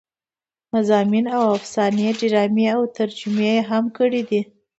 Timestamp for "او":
1.37-1.43, 2.75-2.81